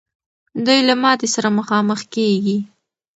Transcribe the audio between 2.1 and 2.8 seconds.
کېږي.